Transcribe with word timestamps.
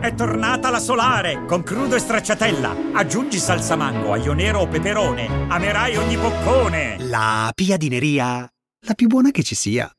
È 0.00 0.14
tornata 0.14 0.70
la 0.70 0.78
solare 0.78 1.44
con 1.46 1.62
crudo 1.62 1.96
e 1.96 1.98
stracciatella. 1.98 2.74
Aggiungi 2.92 3.38
salsa 3.38 3.76
mango, 3.76 4.12
aglio 4.12 4.32
nero 4.32 4.60
o 4.60 4.68
peperone. 4.68 5.46
Amerai 5.48 5.96
ogni 5.96 6.16
boccone. 6.16 6.96
La 7.00 7.50
piadineria, 7.54 8.48
la 8.86 8.94
più 8.94 9.08
buona 9.08 9.30
che 9.30 9.42
ci 9.42 9.54
sia. 9.54 9.90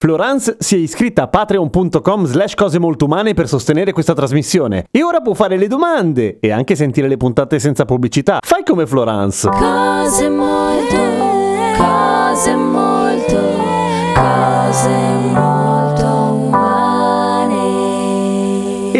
Florence 0.00 0.58
si 0.60 0.76
è 0.76 0.78
iscritta 0.78 1.22
a 1.22 1.28
patreon.com 1.28 2.24
slash 2.26 2.54
cose 2.54 2.78
molto 2.78 3.06
umane 3.06 3.34
per 3.34 3.48
sostenere 3.48 3.90
questa 3.90 4.14
trasmissione 4.14 4.86
e 4.92 5.02
ora 5.02 5.20
può 5.20 5.34
fare 5.34 5.56
le 5.56 5.66
domande 5.66 6.38
e 6.38 6.52
anche 6.52 6.76
sentire 6.76 7.08
le 7.08 7.16
puntate 7.16 7.58
senza 7.58 7.84
pubblicità. 7.84 8.38
Fai 8.40 8.62
come 8.62 8.86
Florence. 8.86 9.48
Cose 9.48 10.28
molto, 10.28 10.96
cose 11.76 12.54
molto, 12.54 13.40
cose 14.14 14.88
molto 14.88 15.57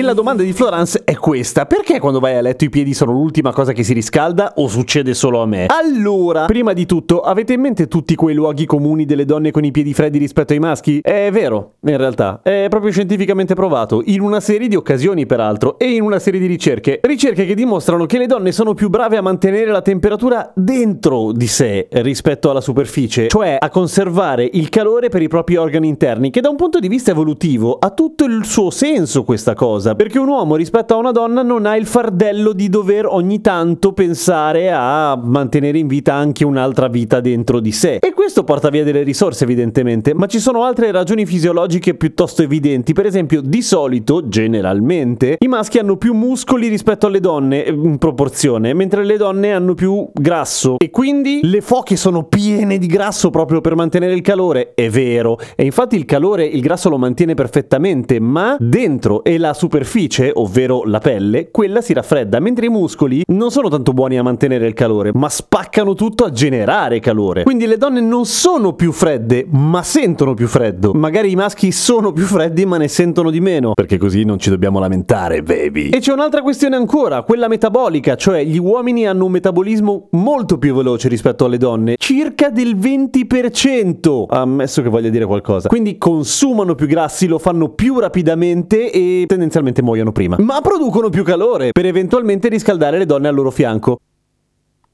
la 0.09 0.15
domanda 0.15 0.43
di 0.43 0.55
Florence 0.55 1.03
è 1.05 1.17
questa: 1.17 1.67
perché 1.67 1.99
quando 1.99 2.19
vai 2.19 2.35
a 2.35 2.41
letto 2.41 2.65
i 2.65 2.71
piedi 2.71 2.95
sono 2.95 3.13
l'ultima 3.13 3.53
cosa 3.53 3.73
che 3.73 3.83
si 3.83 3.93
riscalda 3.93 4.55
o 4.57 4.67
succede 4.67 5.13
solo 5.13 5.43
a 5.43 5.47
me? 5.47 5.67
Allora, 5.67 6.47
prima 6.47 6.73
di 6.73 6.87
tutto, 6.87 7.21
avete 7.21 7.53
in 7.53 7.61
mente 7.61 7.89
tutti 7.89 8.15
quei 8.15 8.35
luoghi 8.35 8.65
comuni 8.65 9.05
delle 9.05 9.27
donne 9.27 9.51
con 9.51 9.65
i 9.65 9.71
piedi 9.71 9.93
freddi 9.93 10.17
rispetto 10.17 10.55
ai 10.55 10.61
maschi? 10.61 11.01
È 11.03 11.29
vero, 11.31 11.75
in 11.83 11.99
realtà, 11.99 12.41
è 12.43 12.69
proprio 12.71 12.91
scientificamente 12.91 13.53
provato, 13.53 14.01
in 14.07 14.23
una 14.23 14.41
serie 14.41 14.67
di 14.67 14.77
occasioni 14.77 15.27
peraltro 15.27 15.79
e 15.79 15.91
in 15.91 16.01
una 16.01 16.19
serie 16.19 16.41
di 16.41 16.47
ricerche. 16.47 17.01
Ricerche 17.03 17.45
che 17.45 17.55
dimostrano 17.55 18.07
che 18.07 18.17
le 18.17 18.27
donne 18.27 18.51
sono 18.51 18.73
più 18.73 18.89
brave 18.89 19.19
a 19.19 19.23
mantenere 19.23 19.71
la 19.71 19.83
temperatura 19.83 20.51
dentro 20.55 21.33
di 21.33 21.47
sé 21.47 21.87
rispetto 21.91 22.49
alla 22.49 22.63
superficie, 22.63 23.29
cioè 23.29 23.59
a 23.61 23.69
conservare 23.69 24.49
il 24.51 24.71
calore 24.71 25.11
per 25.11 25.21
i 25.21 25.29
propri 25.29 25.57
organi 25.57 25.87
interni, 25.87 26.31
che 26.31 26.41
da 26.41 26.49
un 26.49 26.57
punto 26.57 26.79
di 26.79 26.89
vista 26.89 27.11
evolutivo 27.11 27.77
ha 27.79 27.91
tutto 27.91 28.25
il 28.25 28.47
suo 28.47 28.71
senso 28.71 29.23
questa 29.23 29.53
cosa, 29.53 29.97
perché 29.99 30.21
un 30.21 30.29
uomo 30.29 30.55
rispetto 30.55 30.95
a 30.95 30.97
una 30.97 31.11
donna 31.11 31.43
non 31.43 31.67
ha 31.67 31.77
il 31.77 31.85
fardello 31.85 32.53
di 32.53 32.69
dover 32.69 33.05
ogni 33.05 33.41
tanto 33.41 33.93
pensare 33.93 34.71
a 34.71 35.21
mantenere 35.21 35.77
in 35.77 35.89
vita 35.89 36.15
anche 36.15 36.45
un'altra 36.45 36.87
vita 36.87 37.19
dentro 37.19 37.59
di 37.59 37.73
sé. 37.73 37.97
E 37.97 38.13
questo 38.15 38.45
porta 38.45 38.69
via 38.69 38.85
delle 38.85 39.03
risorse 39.03 39.43
evidentemente, 39.43 40.15
ma 40.15 40.27
ci 40.27 40.39
sono 40.39 40.63
altre 40.63 40.93
ragioni 40.93 41.27
fisiologiche 41.27 41.95
piuttosto 41.95 42.45
evidenti, 42.45 42.93
per 42.93 43.07
esempio 43.07 43.41
di 43.41 43.61
solito, 43.61 44.29
generalmente, 44.29 45.35
i 45.41 45.49
maschi 45.49 45.81
hanno 45.81 45.97
più 45.97 46.15
muscoli 46.15 46.69
rispetto 46.69 47.09
alle 47.09 47.19
donne 47.19 47.65
in 47.67 47.99
proporzione, 47.99 48.75
mentre 48.75 49.03
le 49.05 49.17
donne 49.17 49.51
hanno 49.51 49.75
più 49.75 50.09
grasso. 50.13 50.77
E 50.79 50.91
quindi 50.91 51.41
le 51.43 51.61
foche 51.61 51.97
sono 51.97 52.23
piene 52.23 52.79
di 52.79 52.87
grasso 52.87 53.31
proprio 53.31 53.61
per 53.61 53.75
mantenere 53.75 54.15
il 54.15 54.23
calore, 54.23 54.75
è 54.77 54.89
vero, 54.91 55.41
e 55.57 55.65
infatti 55.65 55.97
il 55.97 56.05
calore 56.05 56.45
il 56.45 56.61
grasso 56.61 56.89
lo 56.89 56.99
mantiene 56.99 57.35
perfettamente, 57.35 58.21
ma 58.21 58.57
dentro 58.61 59.25
e 59.25 59.39
la 59.39 59.55
superficie, 59.55 59.87
ovvero 60.35 60.83
la 60.85 60.99
pelle, 60.99 61.51
quella 61.51 61.81
si 61.81 61.93
raffredda, 61.93 62.41
mentre 62.41 62.67
i 62.67 62.69
muscoli 62.69 63.23
non 63.29 63.51
sono 63.51 63.69
tanto 63.69 63.93
buoni 63.93 64.19
a 64.19 64.23
mantenere 64.23 64.67
il 64.67 64.75
calore, 64.75 65.11
ma 65.15 65.29
spaccano 65.29 65.95
tutto 65.95 66.25
a 66.25 66.31
generare 66.31 67.01
calore. 67.01 67.45
Quindi 67.45 67.67
le 67.67 67.77
donne 67.77 68.01
non 68.01 68.25
sono 68.27 68.75
più 68.75 68.93
fredde, 68.93 69.47
ma 69.51 69.83
sentono 69.83 70.35
più 70.35 70.47
freddo. 70.47 70.93
Magari 70.93 71.31
i 71.31 71.35
maschi 71.35 71.73
sono 71.73 72.13
più 72.13 72.25
freddi, 72.25 72.67
ma 72.67 72.77
ne 72.77 72.89
sentono 72.89 73.31
di 73.31 73.41
meno, 73.41 73.73
perché 73.75 73.99
così 73.99 74.25
non 74.25 74.39
ci 74.39 74.51
dobbiamo 74.51 74.79
lamentare, 74.79 75.43
baby. 75.43 75.89
E 75.89 75.99
c'è 75.99 76.13
un'altra 76.13 76.43
questione 76.43 76.77
ancora, 76.77 77.23
quella 77.23 77.49
metabolica, 77.49 78.15
cioè 78.17 78.45
gli 78.45 78.59
uomini 78.59 79.07
hanno 79.07 79.25
un 79.25 79.33
metabolismo 79.33 80.09
molto 80.13 80.59
più 80.59 80.75
veloce 80.75 81.09
rispetto 81.09 81.45
alle 81.45 81.59
donne, 81.59 81.95
circa 81.99 82.51
del 82.51 82.77
20%, 82.77 84.25
ammesso 84.29 84.83
che 84.83 84.89
voglia 84.89 85.09
dire 85.09 85.27
qualcosa. 85.27 85.69
Quindi 85.69 85.99
consumano 85.99 86.75
più 86.75 86.87
grassi, 86.87 87.27
lo 87.27 87.39
fanno 87.39 87.71
più 87.71 87.99
rapidamente 87.99 88.91
e 88.91 89.25
tendenzialmente 89.27 89.78
muoiono 89.83 90.13
prima. 90.13 90.37
Ma 90.39 90.61
producono 90.61 91.09
più 91.09 91.25
calore 91.25 91.73
per 91.73 91.87
eventualmente 91.87 92.49
riscaldare 92.49 92.99
le 92.99 93.07
donne 93.07 93.29
al 93.29 93.35
loro 93.35 93.51
fianco. 93.51 93.99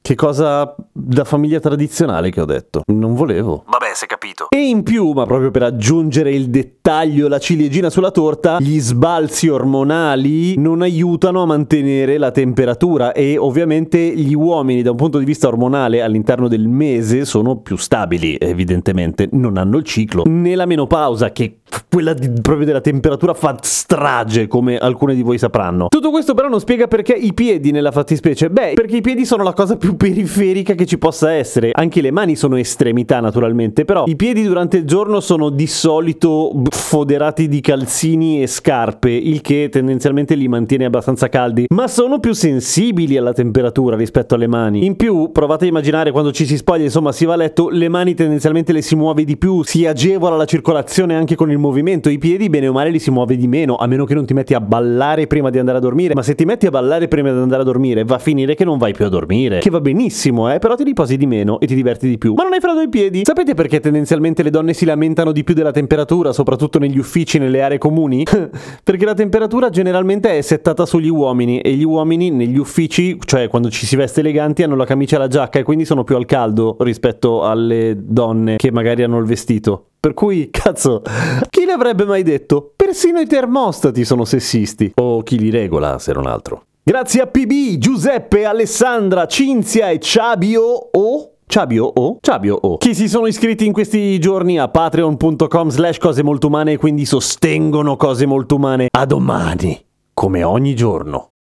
Che 0.01 0.15
cosa 0.15 0.75
da 0.93 1.25
famiglia 1.25 1.61
tradizionale 1.61 2.31
che 2.31 2.41
ho 2.41 2.45
detto? 2.45 2.83
Non 2.89 3.15
volevo. 3.15 3.65
Vabbè, 3.67 3.84
si 3.95 4.07
capito. 4.07 4.47
E 4.51 4.69
in 4.69 4.83
più, 4.83 5.13
ma 5.13 5.25
proprio 5.25 5.51
per 5.51 5.63
aggiungere 5.63 6.33
il 6.33 6.49
dettaglio, 6.51 7.29
la 7.29 7.39
ciliegina 7.39 7.91
sulla 7.91 8.11
torta, 8.11 8.59
gli 8.61 8.79
sbalzi 8.81 9.49
ormonali 9.49 10.57
non 10.59 10.83
aiutano 10.83 11.43
a 11.43 11.47
mantenere 11.47 12.19
la 12.19 12.31
temperatura 12.31 13.13
e 13.13 13.37
ovviamente 13.39 13.99
gli 13.99 14.35
uomini 14.35 14.83
da 14.83 14.91
un 14.91 14.97
punto 14.97 15.19
di 15.19 15.25
vista 15.25 15.49
ormonale 15.49 16.03
all'interno 16.03 16.49
del 16.49 16.69
mese 16.69 17.25
sono 17.25 17.57
più 17.57 17.77
stabili, 17.77 18.37
evidentemente, 18.39 19.29
non 19.33 19.57
hanno 19.57 19.79
il 19.79 19.85
ciclo, 19.85 20.25
né 20.27 20.55
la 20.55 20.67
menopausa 20.67 21.31
che 21.31 21.59
quella 21.89 22.13
di- 22.13 22.31
proprio 22.41 22.67
della 22.67 22.81
temperatura 22.81 23.35
fa 23.35 23.57
strage, 23.61 24.47
come 24.47 24.77
alcune 24.77 25.15
di 25.15 25.23
voi 25.23 25.39
sapranno. 25.39 25.89
Tutto 25.89 26.11
questo 26.11 26.35
però 26.35 26.49
non 26.49 26.61
spiega 26.61 26.87
perché 26.89 27.13
i 27.13 27.33
piedi 27.33 27.71
nella 27.71 27.91
fattispecie. 27.91 28.51
Beh, 28.51 28.73
perché 28.75 28.97
i 28.97 29.01
piedi 29.01 29.25
sono 29.25 29.43
la 29.43 29.53
cosa 29.53 29.77
più 29.77 29.97
periferica 29.97 30.75
che 30.75 30.87
ci 30.87 30.99
possa 30.99 31.33
essere. 31.33 31.71
Anche 31.73 32.01
le 32.01 32.11
mani 32.11 32.37
sono 32.37 32.57
estremità 32.57 33.21
naturalmente, 33.21 33.84
però 33.85 34.05
i 34.07 34.17
piedi 34.17 34.43
durante 34.43 34.79
il 34.79 34.85
giorno 34.85 35.21
sono 35.21 35.51
di 35.51 35.67
solito 35.67 36.53
foderati 36.71 37.49
di 37.49 37.61
calzini 37.61 38.43
e 38.43 38.47
scarpe, 38.47 39.11
il 39.11 39.41
che 39.41 39.69
tendenzialmente 39.71 40.35
li 40.35 40.49
mantiene 40.49 40.85
abbastanza 40.85 41.29
caldi, 41.29 41.67
ma 41.75 41.89
sono 41.89 42.21
più 42.21 42.33
sensibili 42.33 43.17
alla 43.17 43.33
temperatura 43.33 43.97
rispetto 43.97 44.35
alle 44.35 44.47
mani. 44.47 44.85
In 44.85 44.97
più, 44.97 45.31
provate 45.33 45.65
a 45.65 45.69
immaginare 45.69 46.11
quando 46.11 46.33
ci 46.33 46.47
si 46.47 46.57
spoglia, 46.57 46.85
insomma, 46.85 47.13
si 47.13 47.25
va 47.25 47.35
a 47.35 47.37
letto, 47.37 47.69
le 47.69 47.89
mani 47.89 48.15
tendenzialmente 48.15 48.73
le 48.73 48.83
si 48.83 48.97
muove 48.97 49.25
di 49.25 49.37
più, 49.37 49.63
si 49.63 49.87
agevola 49.87 50.37
la 50.37 50.45
circolazione 50.45 51.15
anche 51.15 51.35
con 51.35 51.51
il 51.51 51.59
movimento, 51.59 52.09
i 52.09 52.19
piedi 52.19 52.49
bene 52.49 52.69
o 52.69 52.73
male 52.73 52.91
li 52.91 52.99
si 52.99 53.11
muove 53.11 53.37
di 53.37 53.49
meno, 53.49 53.77
a 53.77 53.87
meno 53.87 54.05
che 54.05 54.15
non 54.15 54.27
ti 54.27 54.35
metti 54.35 54.55
a 54.55 54.61
ballare 54.61 55.27
prima 55.27 55.51
di 55.51 55.59
andare 55.59 55.79
a 55.79 55.81
dormire, 55.81 56.15
ma 56.15 56.23
se 56.23 56.35
ti 56.35 56.45
metti 56.45 56.67
a 56.67 56.71
ballare 56.71 57.09
prima 57.09 57.31
di 57.33 57.39
andare 57.39 57.63
a 57.63 57.65
dormire, 57.65 58.05
va 58.05 58.17
a 58.17 58.19
finire 58.19 58.55
che 58.55 58.65
non 58.65 58.79
vai 58.79 58.93
più 58.93 59.05
a 59.05 59.09
dormire, 59.09 59.59
che 59.59 59.71
va 59.71 59.81
benissimo, 59.81 60.53
eh, 60.53 60.59
però 60.59 60.75
ti 60.75 60.85
riposi 60.85 61.17
di 61.17 61.27
meno 61.27 61.61
e 61.61 61.67
ti 61.67 61.75
diverti 61.75 62.09
di 62.09 62.19
più. 62.19 62.35
Ma 62.35 62.43
non 62.43 62.53
hai 62.53 62.61
freddo 62.61 62.81
ai 62.81 62.89
piedi? 62.89 63.23
Sapete 63.25 63.55
perché 63.55 63.74
tendenzialmente 63.81 64.43
le 64.43 64.51
donne 64.51 64.73
si 64.73 64.85
lamentano 64.85 65.33
di 65.33 65.45
più 65.45 65.55
della 65.55 65.71
temperatura, 65.71 66.33
soprattutto 66.33 66.79
negli 66.79 66.99
uffici, 66.99 67.39
nelle 67.39 67.63
aree 67.63 67.79
comuni? 67.79 68.25
perché 68.83 69.05
la 69.05 69.15
temperatura 69.15 69.71
generalmente 69.71 70.37
è 70.37 70.41
settata 70.41 70.87
sugli 70.87 71.09
uomini 71.09 71.61
e 71.61 71.73
gli 71.73 71.85
uomini 71.85 72.31
negli 72.31 72.59
uffici, 72.59 73.19
cioè 73.25 73.49
quando 73.49 73.71
ci 73.71 73.87
si 73.87 73.97
veste 73.97 74.21
eleganti, 74.21 74.63
hanno 74.63 74.77
la 74.77 74.85
camicia 74.87 75.17
e 75.17 75.19
la 75.19 75.29
giacca 75.29 75.59
e 75.59 75.63
quindi 75.63 75.85
sono 75.85 76.05
più 76.05 76.17
al 76.17 76.27
caldo 76.27 76.77
rispetto 76.81 77.45
alle 77.45 77.97
donne 77.99 78.57
che 78.57 78.71
magari 78.71 79.03
hanno 79.03 79.19
il 79.19 79.25
vestito. 79.25 79.87
Per 79.99 80.13
cui, 80.13 80.49
cazzo, 80.53 81.03
chi 81.49 81.65
l'avrebbe 81.65 82.05
mai 82.05 82.23
detto? 82.23 82.73
Persino 82.77 83.21
i 83.21 83.27
termostati 83.27 84.05
sono 84.05 84.25
sessisti. 84.25 84.93
O 84.97 85.23
chi 85.23 85.39
li 85.39 85.51
regola, 85.51 85.99
se 85.99 86.13
non 86.13 86.27
altro. 86.27 86.65
Grazie 86.83 87.23
a 87.23 87.27
PB, 87.27 87.79
Giuseppe, 87.79 88.45
Alessandra, 88.45 89.27
Cinzia 89.27 89.89
e 89.89 89.99
Ciabio 89.99 90.63
o... 90.63 91.34
Ciabio 91.47 91.85
o? 91.85 92.19
Ciabio 92.21 92.59
o? 92.61 92.77
Chi 92.79 92.95
si 92.95 93.09
sono 93.09 93.27
iscritti 93.27 93.67
in 93.67 93.73
questi 93.73 94.19
giorni 94.19 94.59
a 94.59 94.69
patreon.com 94.69 95.69
slash 95.69 95.99
cose 95.99 96.23
molto 96.23 96.47
umane 96.49 96.73
e 96.73 96.77
quindi 96.77 97.05
sostengono 97.05 97.97
cose 97.97 98.27
molto 98.27 98.57
umane. 98.57 98.89
A 98.91 99.05
domani, 99.05 99.85
come 100.13 100.43
ogni 100.43 100.75
giorno. 100.75 101.34